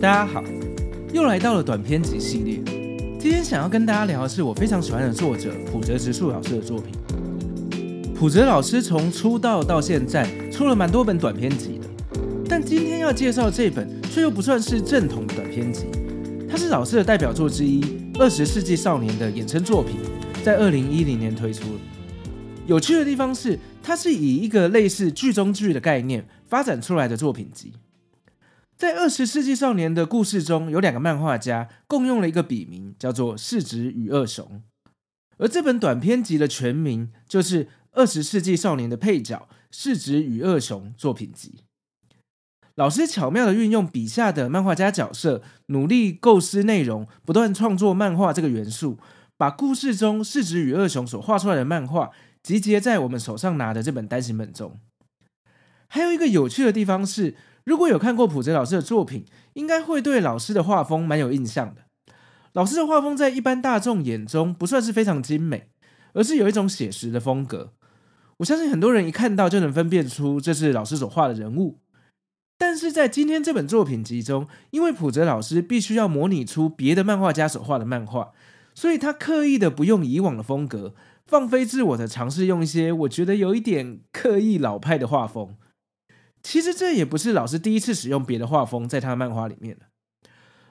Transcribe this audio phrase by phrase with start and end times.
[0.00, 0.44] 大家好，
[1.12, 2.62] 又来到了短篇集系列。
[3.18, 6.94] 今天想要跟大家聊的是我非常喜欢的作者浦泽直树老师的作品。
[8.14, 15.86] 浦泽老师从出道到现在出了蛮多本短篇集的，但今天要介绍这本却又不算是正统的短篇集。
[16.48, 17.80] 它是老师的代表作之一，
[18.20, 19.96] 《二十世纪少年》的衍生作品，
[20.44, 21.64] 在二零一零年推出。
[22.68, 27.72] 有趣的地方是，它是以一个类似剧中剧的概念发展出来的作品集。
[28.78, 34.62] 在二十世纪少年的故事中，有两个漫画家共用了一个笔名，叫做柿子与二雄。
[35.38, 41.64] 而这本短篇集的全名就是《二十世纪少年》的配角柿子与二雄作品集。
[42.76, 49.00] 老师巧妙地运用笔下的漫画家角色，努力构思内容，不断创作漫画这个元素，
[49.36, 52.12] 把故事中柿子与二雄所画出来的漫画
[52.44, 54.78] 集结在我们手上拿的这本单行本中。
[55.88, 57.34] 还有一个有趣的地方是，
[57.68, 61.82] 如果有看过浦泽老师的作品，应该会对老师的画风蛮有印象的。
[62.54, 65.68] 老师的画风在一般大众眼中不算是非常精美，
[66.14, 67.74] 而是有一种写实的风格。
[68.38, 71.80] 我相信很多人一看到就能分辨出这是老师所画的人物。
[72.56, 78.32] 但是在今天这本作品集中，因为浦泽老师必须要模拟出别的漫画家所画的漫画，
[78.74, 80.94] 所以他刻意的不用以往的风格，
[81.26, 85.54] 放飞自我的尝试用一些我觉得有一点刻意老派的画风。
[86.42, 89.86] 其实这也不是老师第一次使用别的画风在他的漫画里面了。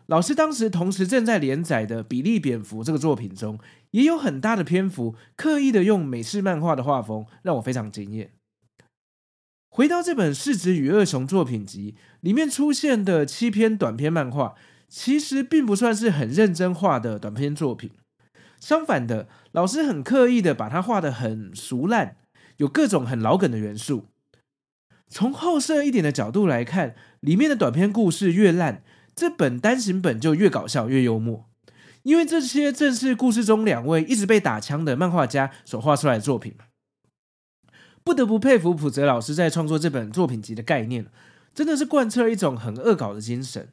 [0.08, 3.60] 老师当时同时正在连载的《比利蝙蝠》这个作品中，
[3.92, 8.32] 也有很大的篇幅刻意的用美式漫画的画风，让我非常惊艳。
[9.70, 14.56] 回到这本《柿子与二雄》作品集里面出现的七篇短篇漫画，
[14.88, 17.92] 其实并不算是很认真画的短篇作品。
[18.60, 22.16] 相反的，老师很刻意的把它画得很俗烂，
[22.56, 24.06] 有各种很老梗的元素。
[25.10, 28.84] 从后设一点的角度来看，里面的短篇故事越烂，
[29.16, 31.50] 这本单行本就越搞笑、越幽默。
[32.04, 36.56] 因为这些正是故事中两位一直被打枪的漫画家所画出来的作品。
[38.04, 41.08] 不得不佩服普泽老师在创作这本作品集的概念，
[41.54, 43.70] 真的是贯彻一种很恶搞的精神。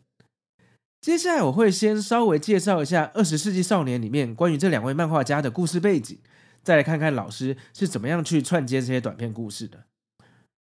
[1.00, 6.18] 接下来我会先稍微介绍一下《二十世纪少年》里面关于这两位漫画家的故事背景，
[6.62, 9.84] 再来看看老师是怎么样去串接这些短篇故事的。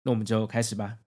[0.03, 1.02] 那我们就开始吧。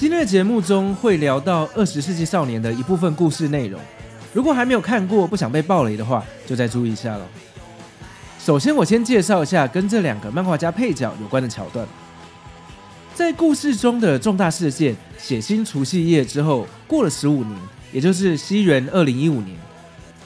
[0.00, 3.80] 今天的节目中会聊到《二十世纪少年》的一部分故事内容。
[4.32, 7.24] 如果还没有看过，不想被暴雷的话，就再注意一下喽。
[8.38, 11.84] 首先，我先介绍一下跟这两个漫画家配角有关的桥段。
[13.12, 17.58] 在故事中的重大事件——血腥除夕夜之后，过了十五年，
[17.92, 19.56] 也就是西元二零一五年，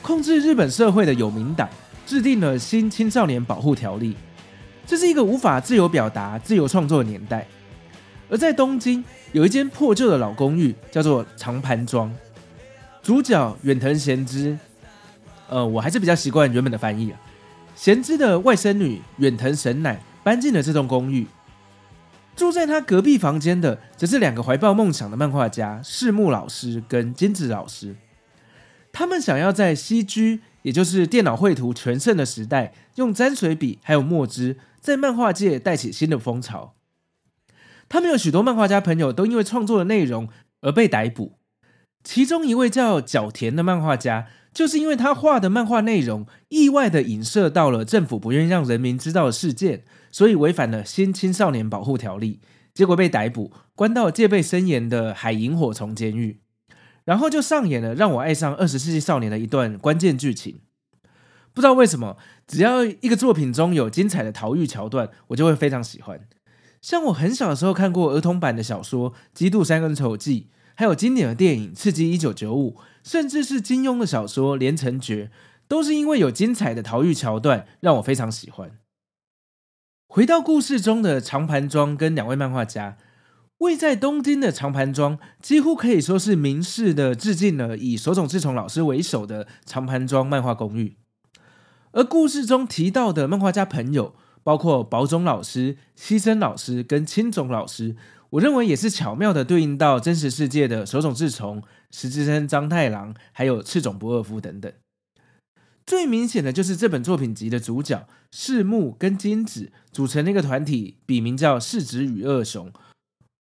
[0.02, 1.66] 控制日本社会的有明党
[2.06, 4.14] 制定了新青少年保护条例。
[4.86, 7.46] 这是一个无法自由表达、自由创作的年代。
[8.32, 12.10] 而在东京，有一间破旧的老公寓，叫做长盘庄。
[13.02, 14.58] 主角远藤贤之，
[15.50, 17.20] 呃，我还是比较习惯原本的翻译啊。
[17.76, 21.26] 贤之的外甥女远藤神乃搬进了这栋公寓，
[22.34, 27.96] 住在他隔壁房间的，则是两个怀抱梦想的漫画家赤木老师跟金子老师。
[28.94, 36.72] 他们想要在西居也就是电脑绘图全盛的时代，用沾水笔还有墨汁，在漫画界带起新的风潮。
[37.92, 40.30] 他们有许多漫画家朋友都因为创作的内容
[40.62, 41.34] 而被逮捕，
[42.02, 52.40] 其中一位叫角田的漫画家，就是因为他画的漫画内容意外的影射到了政府不愿意让人民知道的事件，所以违反了新青少年保护条例，
[52.72, 56.40] 结果被逮捕，关到戒备森严的海萤火虫监狱。
[57.04, 60.60] 然后就上演了让我爱上二十世纪少年的一段关键剧情。
[61.52, 62.16] 不知道为什么，
[62.46, 66.18] 只要一个作品中有精彩的逃狱桥段，我就会非常喜欢。
[66.82, 72.72] 像我很小的时候看过儿童版的小说《基督山恩仇记》，还有经典的电影《刺激一九九五》，
[73.04, 75.30] 甚至是金庸的小说《连城诀》，
[75.68, 78.78] 都是因为有精彩的逃狱桥段，让我非常喜欢。
[80.08, 82.98] 回到故事中的长盘庄跟两位漫画家。
[83.58, 90.96] 位在东京的长盘庄几乎可以说是明示的致敬了以手冢治虫老师为首的长盘庄漫画公寓，
[91.92, 97.96] 而故事中提到的漫画家朋友，包括宝冢老师、西森老师跟青冢老师，
[98.30, 104.72] 我认为也是巧妙的对应到真实世界的手冢治虫、石之森章太郎，还有赤冢不二夫等等。
[105.84, 112.72] 最明显的就是这本作品集的主角世木跟金子组成的一个团体，笔名叫世子与二雄。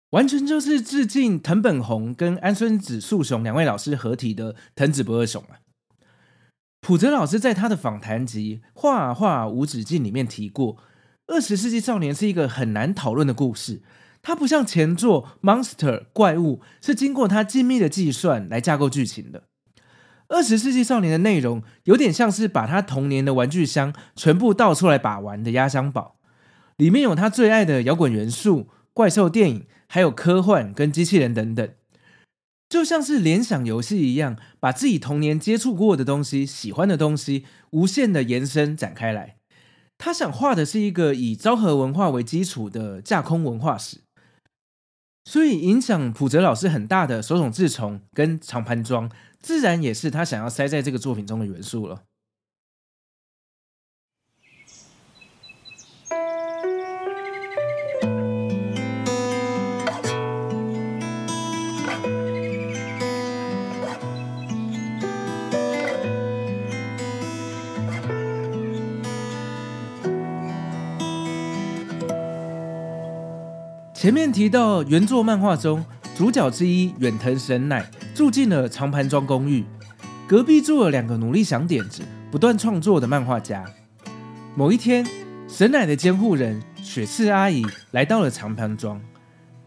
[0.09, 5.63] 完全就是致敬藤本弘跟安孙子素雄两位老师合体的藤子不二雄啊。
[6.81, 10.77] 浦泽老师在他的访谈集《画画无止境》里面提过，
[11.27, 13.81] 二十世纪少年是一个很难讨论的故事。
[14.21, 19.43] 它不像前作《Monster》怪物是经过他精密的计算来架构剧情的。
[20.27, 26.17] 二十世纪少年的内容有点像是把他童年的玩具箱全部倒出来把玩的压箱宝，
[26.77, 29.65] 里面有他最爱的摇滚元素、怪兽电影。
[29.93, 31.69] 还有科幻跟机器人等等，
[32.69, 39.40] 就像是联想游戏一样，把自己童年接触过的东西、喜欢的东西，无限的延伸展开来。
[40.03, 43.99] 他想画的是一个以昭和文化为基础的架空文化史，
[45.25, 52.01] 所以影响浦泽老师很大的手冢治虫跟长盘庄，自然也是他想要塞在这个作品中的元素了。
[74.01, 75.85] 前面提到原作漫画中
[76.17, 79.63] 主角之一远藤神乃住进了长盘庄公寓，
[80.27, 82.01] 隔壁住了两个努力想点子、
[82.31, 83.63] 不断创作的漫画家。
[84.55, 85.05] 某一天，
[85.47, 88.99] 神乃的监护人雪次阿姨来到了长盘庄，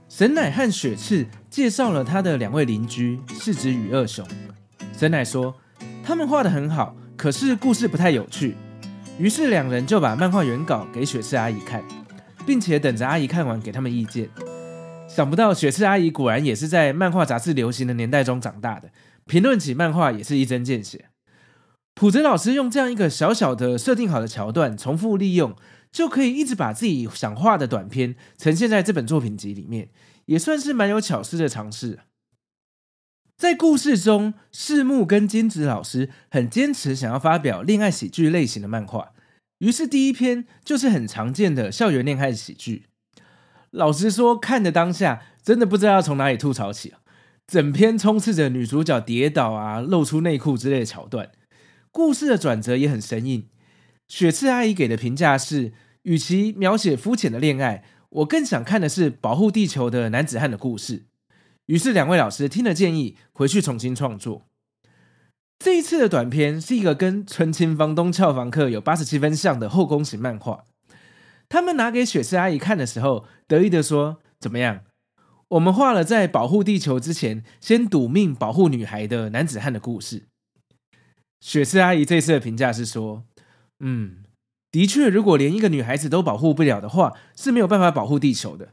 [0.09, 4.27] 神乃和雪次介绍了他的两位邻居柿子与二雄。
[4.99, 5.55] 神乃说
[6.03, 8.57] 他们画得很好，可是故事不太有趣，
[9.17, 11.85] 于是两人就把漫画原稿给雪次阿姨看。
[12.47, 14.29] 并且等着阿姨看完给他们意见。
[15.09, 18.91] 想不到雪次阿姨果然也是在漫画杂志流行的年代中长大的，
[19.27, 21.11] 评论起漫画也是一针见血。
[21.95, 25.55] 浦泽老师用这样一个小小的设定好的桥段重复利用，
[25.93, 29.91] 就可以一直把自己想画的短篇呈现在这本作品集里面，
[30.27, 32.01] 也算是蛮有巧思的尝试。
[33.37, 39.14] 在故事中，柿木跟金子老师很坚持想要发表恋爱喜剧类型的漫画。
[39.65, 42.85] 于是第一篇就是很常见的校园恋爱喜剧。
[43.71, 47.01] 老实说，看的当下真的不知道要从哪里吐槽起啊！
[47.47, 51.31] 整篇充斥着女主角跌倒啊、露出内裤之类的桥段，
[51.91, 53.49] 故事的转折也很生硬。
[54.07, 61.07] 雪次阿姨给的评价是：与其描写肤浅的恋爱，我更想看的是保护地球的男子汉的故事。
[61.65, 64.47] 于是两位老师听了建议，回去重新创作。
[65.59, 70.65] 这一次的短片是一个跟《纯情房东俏房客》有八十七分像的后宫型漫画。
[71.49, 74.81] 他们拿给雪次阿姨看的时候，得意地说：“怎么样？
[75.49, 80.25] 我们画了在保护地球之前先赌命保护女孩的男子汉的故事。”
[81.41, 83.25] 雪次阿姨这次的评价是说
[83.81, 84.25] ：“嗯，
[84.73, 88.71] 的确，如果连一个女孩子都保护不了的话，是没有办法保护地球的。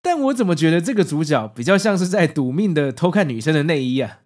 [0.00, 4.20] 但我怎么觉得这个主角比较像是在赌命的偷看女生的内衣啊？”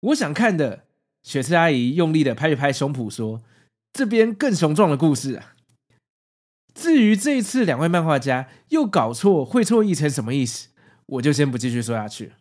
[0.00, 0.84] 我想看的，
[1.22, 3.42] 雪次阿姨用力的拍一拍胸脯说
[3.92, 5.54] ：“这边更雄壮的故事啊。”
[6.72, 10.68] 至于这一次两位漫画家又搞错会错译成什么意思，
[11.06, 12.34] 我就先不继续说下去。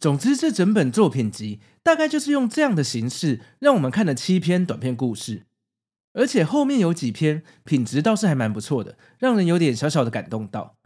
[0.00, 5.42] 总之，这整本作品集大概就是用这样的形式让我们看了七篇短篇故事，
[6.14, 10.77] 而且后面有几篇品质倒是还蛮不错的，让人有点小小的感动到。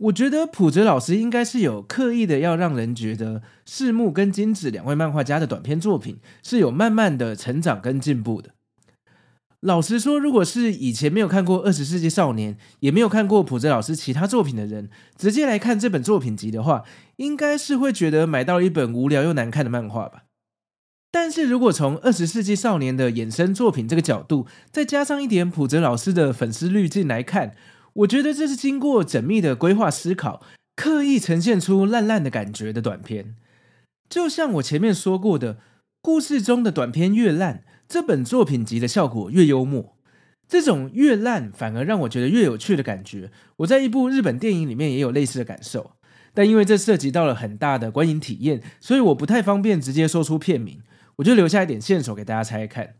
[0.00, 8.50] 我觉得浦泽老师应该是有刻意的要让人觉得赤木跟金子两位漫画家的短篇作品是有慢慢的成长跟进步的。
[9.60, 14.88] 老实说，如果是以前没有看过《二十世纪少年》，也没有看过浦泽老师其他作品的人，
[15.18, 16.84] 直接来看这本作品集的话，
[17.16, 20.22] 应该是会觉得买到一本无聊又难看的漫画吧。
[21.12, 27.54] 但是如果从《二十世纪少年》的衍生作品这个角度，再加上一点浦泽老师的粉丝滤镜来看，
[27.94, 30.42] 我觉得这是经过缜密的规划思考，
[30.76, 33.36] 刻意呈现出烂烂的感觉的短片。
[34.08, 35.58] 就像我前面说过的，
[36.00, 39.96] 故事中的短片越烂，这本作品集的效果越幽默。
[40.48, 43.30] 这种越烂反而让我觉得越有趣的感觉。
[43.58, 45.92] 我在一部日本电影里面也有类似的感受，
[46.34, 50.80] 但因为这涉及到了很大的观影体验，所以我不太方便直接说出片名，
[51.16, 52.94] 我就留下一点线索给大家猜看。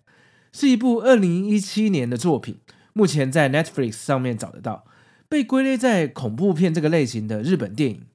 [0.52, 2.58] 是一部二零一七年的作品。
[2.92, 4.84] 目前在 Netflix 上面找得到，
[5.28, 8.06] 被归类在恐怖片这个类型的日本电影，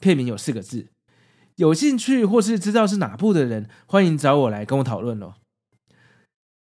[0.00, 0.88] 片名有四个字。
[1.56, 5.34] 有兴趣或是知道是哪部的人，欢迎找我来跟我讨论喽。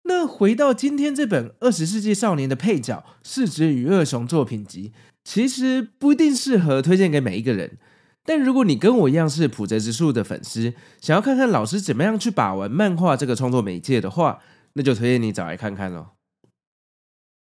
[0.05, 4.93] 那回到今天这本《二十世纪少年》的配角柿子与二雄作品集，
[5.25, 7.77] 其实不一定适合推荐给每一个人。
[8.25, 14.39] 但如果你跟我一样是浦泽直树的粉丝，想要看看老师怎么样去把玩漫画这个创作媒介的话，
[14.75, 16.16] 那就推荐你找来看看喽。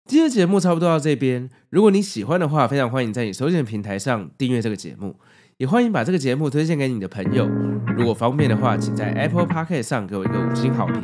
[0.06, 5.16] 今天的节目差不多到这边，如果你喜欢的话，非常欢迎在你收听的平台上订阅这个节目，
[5.56, 7.48] 也欢迎把这个节目推荐给你的朋友。
[7.96, 11.02] 如果方便的话，请在 Apple Podcast 上给我一个五星好评，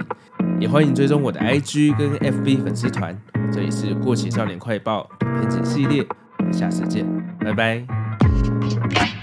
[0.61, 3.19] 也欢迎追踪我的 IG 跟 FB 粉丝团。
[3.51, 6.07] 这里是过期少年快报短篇集系列，
[6.39, 7.07] 我们下次见，
[7.39, 9.20] 拜拜。